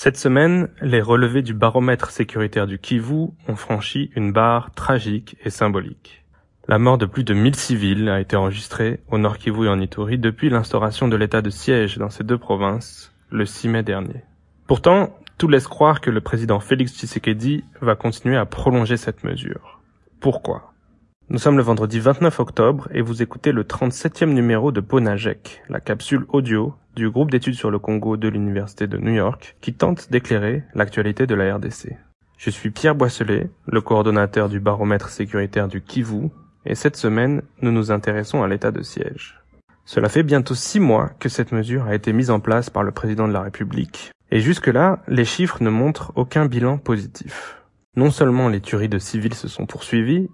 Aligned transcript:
Cette 0.00 0.16
semaine, 0.16 0.68
les 0.80 1.02
relevés 1.02 1.42
du 1.42 1.54
baromètre 1.54 2.12
sécuritaire 2.12 2.68
du 2.68 2.78
Kivu 2.78 3.30
ont 3.48 3.56
franchi 3.56 4.12
une 4.14 4.30
barre 4.30 4.70
tragique 4.70 5.36
et 5.44 5.50
symbolique. 5.50 6.24
La 6.68 6.78
mort 6.78 6.98
de 6.98 7.04
plus 7.04 7.24
de 7.24 7.34
1000 7.34 7.56
civils 7.56 8.08
a 8.08 8.20
été 8.20 8.36
enregistrée 8.36 9.00
au 9.10 9.18
Nord 9.18 9.38
Kivu 9.38 9.64
et 9.64 9.68
en 9.68 9.80
Ituri 9.80 10.16
depuis 10.16 10.50
l'instauration 10.50 11.08
de 11.08 11.16
l'état 11.16 11.42
de 11.42 11.50
siège 11.50 11.98
dans 11.98 12.10
ces 12.10 12.22
deux 12.22 12.38
provinces 12.38 13.12
le 13.30 13.44
6 13.44 13.66
mai 13.70 13.82
dernier. 13.82 14.22
Pourtant, 14.68 15.18
tout 15.36 15.48
laisse 15.48 15.66
croire 15.66 16.00
que 16.00 16.10
le 16.10 16.20
président 16.20 16.60
Félix 16.60 16.96
Tshisekedi 16.96 17.64
va 17.80 17.96
continuer 17.96 18.36
à 18.36 18.46
prolonger 18.46 18.96
cette 18.96 19.24
mesure. 19.24 19.80
Pourquoi? 20.20 20.74
Nous 21.28 21.38
sommes 21.38 21.56
le 21.56 21.64
vendredi 21.64 21.98
29 21.98 22.38
octobre 22.38 22.86
et 22.92 23.02
vous 23.02 23.20
écoutez 23.20 23.50
le 23.50 23.64
37e 23.64 24.32
numéro 24.32 24.70
de 24.70 24.80
Ponajek, 24.80 25.60
la 25.68 25.80
capsule 25.80 26.24
audio 26.28 26.76
du 26.98 27.08
groupe 27.08 27.30
d'études 27.30 27.54
sur 27.54 27.70
le 27.70 27.78
Congo 27.78 28.16
de 28.16 28.28
l'Université 28.28 28.86
de 28.86 28.98
New 28.98 29.14
York, 29.14 29.56
qui 29.60 29.72
tente 29.72 30.10
d'éclairer 30.10 30.64
l'actualité 30.74 31.26
de 31.26 31.34
la 31.34 31.54
RDC. 31.54 31.96
Je 32.36 32.50
suis 32.50 32.70
Pierre 32.70 32.96
Boisselet, 32.96 33.48
le 33.66 33.80
coordonnateur 33.80 34.48
du 34.48 34.60
baromètre 34.60 35.08
sécuritaire 35.08 35.68
du 35.68 35.80
Kivu, 35.80 36.28
et 36.66 36.74
cette 36.74 36.96
semaine, 36.96 37.42
nous 37.62 37.70
nous 37.70 37.92
intéressons 37.92 38.42
à 38.42 38.48
l'état 38.48 38.72
de 38.72 38.82
siège. 38.82 39.40
Cela 39.84 40.08
fait 40.08 40.24
bientôt 40.24 40.54
six 40.54 40.80
mois 40.80 41.10
que 41.20 41.28
cette 41.28 41.52
mesure 41.52 41.86
a 41.86 41.94
été 41.94 42.12
mise 42.12 42.30
en 42.30 42.40
place 42.40 42.68
par 42.68 42.82
le 42.82 42.90
président 42.90 43.28
de 43.28 43.32
la 43.32 43.42
République, 43.42 44.10
et 44.30 44.40
jusque-là, 44.40 44.98
les 45.06 45.24
chiffres 45.24 45.62
ne 45.62 45.70
montrent 45.70 46.12
aucun 46.16 46.46
bilan 46.46 46.78
positif. 46.78 47.62
Non 47.96 48.10
seulement 48.10 48.48
les 48.48 48.60
tueries 48.60 48.88
de 48.88 48.98
civils 48.98 49.34
se 49.34 49.48
sont 49.48 49.66
poursuivies, 49.66 50.28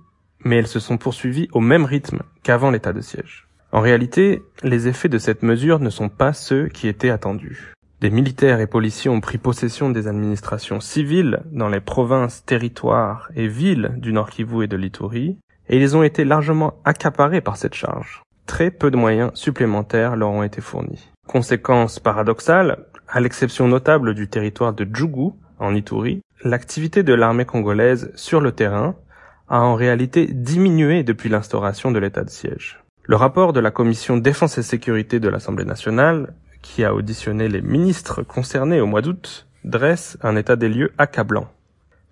mais 0.45 0.57
elles 0.57 0.67
se 0.67 0.81
sont 0.81 0.97
poursuivies 0.97 1.49
au 1.53 1.61
même 1.61 1.85
rythme 1.85 2.23
qu'avant 2.43 2.71
l'état 2.71 2.95
de 2.95 3.01
siège. 3.01 3.44
En 3.75 3.81
réalité, 3.81 4.45
les 4.63 4.87
effets 4.87 5.09
de 5.09 5.19
cette 5.19 5.43
mesure 5.43 5.81
ne 5.81 5.91
sont 5.91 6.09
pas 6.09 6.33
ceux 6.33 6.69
qui 6.69 6.87
étaient 6.87 7.11
attendus. 7.11 7.73
Des 8.01 8.11
militaires 8.11 8.61
et 8.61 8.69
policiers 8.69 9.11
ont 9.11 9.21
pris 9.21 9.37
possession 9.37 9.91
des 9.91 10.07
administrations 10.07 10.79
civiles 10.79 11.43
dans 11.51 11.69
les 11.69 11.81
provinces, 11.81 12.45
territoires 12.45 13.33
et 13.35 13.49
villes 13.49 13.91
du 13.97 14.13
Nord 14.13 14.31
Kivu 14.31 14.63
et 14.63 14.69
de 14.69 14.77
l'Ituri, 14.77 15.39
et 15.69 15.83
ils 15.83 15.97
ont 15.97 16.05
été 16.05 16.25
largement 16.25 16.75
accaparés 16.85 17.41
par 17.41 17.57
cette 17.57 17.75
charge. 17.75 18.23
Très 18.47 18.71
peu 18.71 18.93
de 18.93 18.97
moyens 18.97 19.33
supplémentaires 19.35 20.15
leur 20.15 20.31
ont 20.31 20.45
été 20.45 20.61
fournis. 20.61 21.11
Conséquence 21.27 21.99
paradoxale, 21.99 22.87
à 23.09 23.19
l'exception 23.19 23.67
notable 23.67 24.15
du 24.15 24.29
territoire 24.29 24.73
de 24.73 24.87
Djougou, 24.89 25.35
en 25.59 25.75
Ituri, 25.75 26.21
l'activité 26.45 27.03
de 27.03 27.13
l'armée 27.13 27.45
congolaise 27.45 28.13
sur 28.15 28.41
le 28.41 28.53
terrain 28.53 28.95
a 29.49 29.63
en 29.63 29.75
réalité 29.75 30.27
diminué 30.27 31.03
depuis 31.03 31.29
l'instauration 31.29 31.91
de 31.91 31.99
l'état 31.99 32.23
de 32.23 32.31
siège. 32.31 32.84
Le 33.07 33.17
rapport 33.17 33.53
de 33.53 33.61
la 33.61 33.71
commission 33.71 34.17
défense 34.17 34.57
et 34.57 34.63
sécurité 34.63 35.21
de 35.21 35.29
l'Assemblée 35.29 35.67
nationale, 35.67 36.33
qui 36.63 36.85
a 36.85 36.95
auditionné 36.95 37.49
les 37.49 37.61
ministres 37.61 38.23
concernés 38.23 38.81
au 38.81 38.87
mois 38.87 39.03
d'août, 39.03 39.47
dresse 39.63 40.17
un 40.23 40.37
état 40.37 40.57
des 40.57 40.71
lieux 40.71 40.91
accablant. 40.97 41.47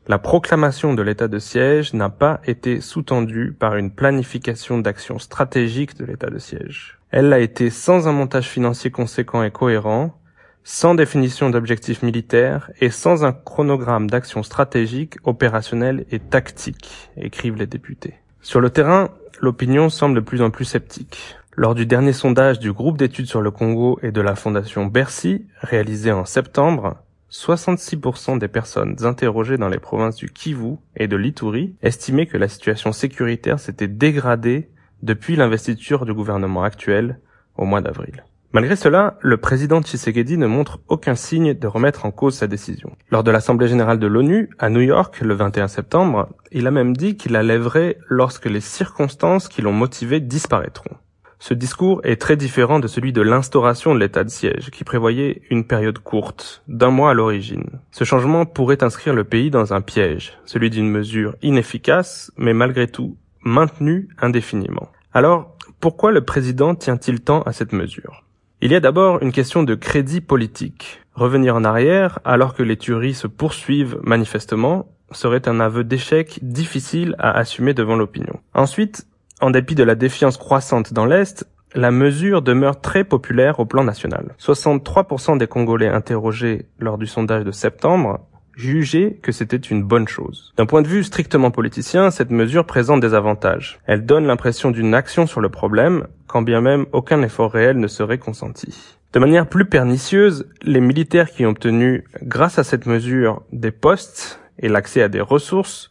La 0.06 0.18
proclamation 0.18 0.92
de 0.92 1.00
l'état 1.00 1.28
de 1.28 1.38
siège 1.38 1.94
n'a 1.94 2.10
pas 2.10 2.42
été 2.44 2.82
sous-tendue 2.82 3.56
par 3.58 3.76
une 3.76 3.90
planification 3.90 4.76
d'action 4.76 5.18
stratégique 5.18 5.96
de 5.96 6.04
l'état 6.04 6.28
de 6.28 6.38
siège. 6.38 6.98
Elle 7.10 7.30
l'a 7.30 7.38
été 7.38 7.70
sans 7.70 8.06
un 8.06 8.12
montage 8.12 8.48
financier 8.50 8.90
conséquent 8.90 9.42
et 9.42 9.50
cohérent, 9.50 10.20
sans 10.62 10.94
définition 10.94 11.48
d'objectifs 11.48 12.02
militaires 12.02 12.70
et 12.82 12.90
sans 12.90 13.24
un 13.24 13.32
chronogramme 13.32 14.10
d'action 14.10 14.42
stratégique, 14.42 15.16
opérationnelle 15.24 16.04
et 16.10 16.18
tactique, 16.18 17.10
écrivent 17.16 17.56
les 17.56 17.66
députés. 17.66 18.21
Sur 18.42 18.60
le 18.60 18.70
terrain, 18.70 19.10
l'opinion 19.40 19.88
semble 19.88 20.16
de 20.16 20.20
plus 20.20 20.42
en 20.42 20.50
plus 20.50 20.64
sceptique. 20.64 21.36
Lors 21.54 21.76
du 21.76 21.86
dernier 21.86 22.12
sondage 22.12 22.58
du 22.58 22.72
groupe 22.72 22.98
d'études 22.98 23.28
sur 23.28 23.40
le 23.40 23.52
Congo 23.52 24.00
et 24.02 24.10
de 24.10 24.20
la 24.20 24.34
fondation 24.34 24.84
Bercy, 24.86 25.46
réalisé 25.60 26.10
en 26.10 26.24
septembre, 26.24 26.96
66% 27.30 28.38
des 28.38 28.48
personnes 28.48 28.96
interrogées 29.04 29.58
dans 29.58 29.68
les 29.68 29.78
provinces 29.78 30.16
du 30.16 30.28
Kivu 30.28 30.74
et 30.96 31.06
de 31.06 31.16
l'Ituri 31.16 31.76
estimaient 31.82 32.26
que 32.26 32.36
la 32.36 32.48
situation 32.48 32.90
sécuritaire 32.90 33.60
s'était 33.60 33.86
dégradée 33.86 34.70
depuis 35.02 35.36
l'investiture 35.36 36.04
du 36.04 36.12
gouvernement 36.12 36.64
actuel 36.64 37.20
au 37.56 37.64
mois 37.64 37.80
d'avril. 37.80 38.24
Malgré 38.54 38.76
cela, 38.76 39.16
le 39.22 39.38
président 39.38 39.80
Tshisekedi 39.80 40.36
ne 40.36 40.46
montre 40.46 40.80
aucun 40.88 41.14
signe 41.14 41.54
de 41.54 41.66
remettre 41.66 42.04
en 42.04 42.10
cause 42.10 42.34
sa 42.34 42.46
décision. 42.46 42.94
Lors 43.10 43.24
de 43.24 43.30
l'Assemblée 43.30 43.66
générale 43.66 43.98
de 43.98 44.06
l'ONU, 44.06 44.50
à 44.58 44.68
New 44.68 44.82
York, 44.82 45.22
le 45.22 45.32
21 45.32 45.68
septembre, 45.68 46.28
il 46.50 46.66
a 46.66 46.70
même 46.70 46.94
dit 46.94 47.16
qu'il 47.16 47.32
la 47.32 47.42
lèverait 47.42 47.96
lorsque 48.08 48.44
les 48.44 48.60
circonstances 48.60 49.48
qui 49.48 49.62
l'ont 49.62 49.72
motivé 49.72 50.20
disparaîtront. 50.20 50.96
Ce 51.38 51.54
discours 51.54 52.02
est 52.04 52.20
très 52.20 52.36
différent 52.36 52.78
de 52.78 52.88
celui 52.88 53.14
de 53.14 53.22
l'instauration 53.22 53.94
de 53.94 54.00
l'état 54.00 54.22
de 54.22 54.28
siège, 54.28 54.70
qui 54.70 54.84
prévoyait 54.84 55.40
une 55.48 55.66
période 55.66 55.98
courte, 55.98 56.62
d'un 56.68 56.90
mois 56.90 57.10
à 57.12 57.14
l'origine. 57.14 57.80
Ce 57.90 58.04
changement 58.04 58.44
pourrait 58.44 58.84
inscrire 58.84 59.14
le 59.14 59.24
pays 59.24 59.50
dans 59.50 59.72
un 59.72 59.80
piège, 59.80 60.38
celui 60.44 60.68
d'une 60.68 60.90
mesure 60.90 61.36
inefficace, 61.40 62.30
mais 62.36 62.52
malgré 62.52 62.86
tout 62.86 63.16
maintenue 63.40 64.08
indéfiniment. 64.20 64.88
Alors, 65.14 65.56
pourquoi 65.80 66.12
le 66.12 66.22
président 66.22 66.74
tient-il 66.74 67.22
tant 67.22 67.40
à 67.42 67.52
cette 67.52 67.72
mesure? 67.72 68.22
Il 68.62 68.70
y 68.70 68.76
a 68.76 68.80
d'abord 68.80 69.20
une 69.22 69.32
question 69.32 69.64
de 69.64 69.74
crédit 69.74 70.20
politique. 70.20 71.00
Revenir 71.14 71.56
en 71.56 71.64
arrière, 71.64 72.20
alors 72.24 72.54
que 72.54 72.62
les 72.62 72.76
tueries 72.76 73.12
se 73.12 73.26
poursuivent 73.26 73.98
manifestement, 74.04 74.86
serait 75.10 75.48
un 75.48 75.58
aveu 75.58 75.82
d'échec 75.82 76.38
difficile 76.42 77.16
à 77.18 77.36
assumer 77.36 77.74
devant 77.74 77.96
l'opinion. 77.96 78.38
Ensuite, 78.54 79.08
en 79.40 79.50
dépit 79.50 79.74
de 79.74 79.82
la 79.82 79.96
défiance 79.96 80.36
croissante 80.36 80.92
dans 80.92 81.06
l'Est, 81.06 81.44
la 81.74 81.90
mesure 81.90 82.40
demeure 82.40 82.80
très 82.80 83.02
populaire 83.02 83.58
au 83.58 83.66
plan 83.66 83.82
national. 83.82 84.36
63% 84.38 85.38
des 85.38 85.48
Congolais 85.48 85.88
interrogés 85.88 86.66
lors 86.78 86.98
du 86.98 87.08
sondage 87.08 87.44
de 87.44 87.50
septembre 87.50 88.20
jugeaient 88.56 89.18
que 89.22 89.32
c'était 89.32 89.56
une 89.56 89.82
bonne 89.82 90.08
chose. 90.08 90.52
D'un 90.56 90.66
point 90.66 90.82
de 90.82 90.88
vue 90.88 91.04
strictement 91.04 91.50
politicien, 91.50 92.10
cette 92.10 92.30
mesure 92.30 92.66
présente 92.66 93.00
des 93.00 93.14
avantages. 93.14 93.80
Elle 93.86 94.04
donne 94.04 94.26
l'impression 94.26 94.70
d'une 94.70 94.94
action 94.94 95.26
sur 95.26 95.40
le 95.40 95.48
problème, 95.48 96.06
quand 96.26 96.42
bien 96.42 96.60
même 96.60 96.86
aucun 96.92 97.22
effort 97.22 97.52
réel 97.52 97.78
ne 97.78 97.88
serait 97.88 98.18
consenti. 98.18 98.74
De 99.12 99.18
manière 99.18 99.46
plus 99.46 99.66
pernicieuse, 99.66 100.46
les 100.62 100.80
militaires 100.80 101.30
qui 101.30 101.44
ont 101.44 101.50
obtenu, 101.50 102.04
grâce 102.22 102.58
à 102.58 102.64
cette 102.64 102.86
mesure, 102.86 103.42
des 103.52 103.70
postes 103.70 104.40
et 104.58 104.68
l'accès 104.68 105.02
à 105.02 105.08
des 105.08 105.20
ressources 105.20 105.90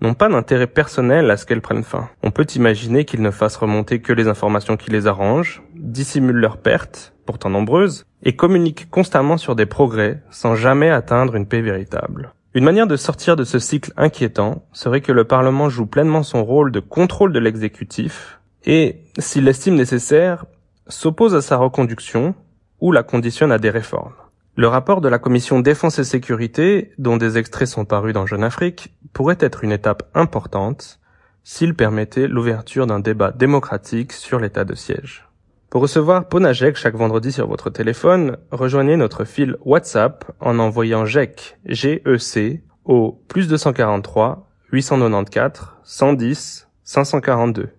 n'ont 0.00 0.14
pas 0.14 0.28
d'intérêt 0.28 0.66
personnel 0.66 1.30
à 1.30 1.36
ce 1.36 1.46
qu'elles 1.46 1.60
prennent 1.60 1.82
fin. 1.82 2.08
On 2.22 2.30
peut 2.30 2.46
imaginer 2.54 3.04
qu'ils 3.04 3.22
ne 3.22 3.30
fassent 3.30 3.56
remonter 3.56 4.00
que 4.00 4.12
les 4.12 4.28
informations 4.28 4.76
qui 4.76 4.90
les 4.90 5.06
arrangent, 5.06 5.62
dissimulent 5.74 6.36
leurs 6.36 6.58
pertes, 6.58 7.14
pourtant 7.26 7.50
nombreuses, 7.50 8.04
et 8.22 8.36
communiquent 8.36 8.90
constamment 8.90 9.36
sur 9.36 9.56
des 9.56 9.66
progrès 9.66 10.22
sans 10.30 10.54
jamais 10.54 10.90
atteindre 10.90 11.34
une 11.34 11.46
paix 11.46 11.60
véritable. 11.60 12.32
Une 12.54 12.64
manière 12.64 12.86
de 12.86 12.96
sortir 12.96 13.36
de 13.36 13.44
ce 13.44 13.58
cycle 13.58 13.92
inquiétant 13.96 14.66
serait 14.72 15.02
que 15.02 15.12
le 15.12 15.24
Parlement 15.24 15.68
joue 15.68 15.86
pleinement 15.86 16.22
son 16.22 16.44
rôle 16.44 16.72
de 16.72 16.80
contrôle 16.80 17.32
de 17.32 17.38
l'exécutif 17.38 18.40
et, 18.64 19.02
s'il 19.18 19.44
l'estime 19.44 19.76
nécessaire, 19.76 20.46
s'oppose 20.86 21.34
à 21.34 21.42
sa 21.42 21.56
reconduction 21.56 22.34
ou 22.80 22.92
la 22.92 23.02
conditionne 23.02 23.52
à 23.52 23.58
des 23.58 23.70
réformes. 23.70 24.14
Le 24.56 24.66
rapport 24.66 25.00
de 25.00 25.08
la 25.08 25.20
commission 25.20 25.60
défense 25.60 26.00
et 26.00 26.04
sécurité, 26.04 26.90
dont 26.98 27.16
des 27.16 27.38
extraits 27.38 27.68
sont 27.68 27.84
parus 27.84 28.12
dans 28.12 28.26
Jeune 28.26 28.42
Afrique, 28.42 28.92
pourrait 29.18 29.36
être 29.40 29.64
une 29.64 29.72
étape 29.72 30.04
importante 30.14 31.00
s'il 31.42 31.74
permettait 31.74 32.28
l'ouverture 32.28 32.86
d'un 32.86 33.00
débat 33.00 33.32
démocratique 33.32 34.12
sur 34.12 34.38
l'état 34.38 34.64
de 34.64 34.76
siège. 34.76 35.26
Pour 35.70 35.82
recevoir 35.82 36.28
Ponajek 36.28 36.76
chaque 36.76 36.94
vendredi 36.94 37.32
sur 37.32 37.48
votre 37.48 37.68
téléphone, 37.68 38.36
rejoignez 38.52 38.96
notre 38.96 39.24
fil 39.24 39.56
WhatsApp 39.64 40.24
en 40.38 40.60
envoyant 40.60 41.04
GEC, 41.04 41.58
G-E-C, 41.64 42.62
au 42.84 43.20
plus 43.26 43.48
243 43.48 44.48
894 44.70 45.72
110 45.82 46.68
542. 46.84 47.70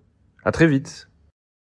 À 0.44 0.52
très 0.52 0.68
vite. 0.68 1.09